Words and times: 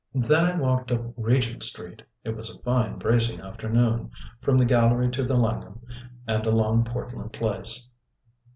"Then 0.15 0.45
I 0.49 0.55
walked 0.57 0.91
up 0.91 1.13
Regent 1.15 1.61
Street 1.61 2.01
it 2.23 2.35
was 2.35 2.49
a 2.49 2.57
fine 2.63 2.97
bracing 2.97 3.39
afternoon 3.39 4.09
from 4.41 4.57
the 4.57 4.65
Gallery 4.65 5.11
to 5.11 5.23
the 5.23 5.35
'Langham,' 5.35 5.85
and 6.27 6.43
along 6.47 6.85
Portland 6.85 7.33
Place." 7.33 7.87